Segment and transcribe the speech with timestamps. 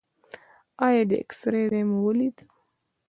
[0.87, 2.37] ایا د اکسرې ځای مو ولید؟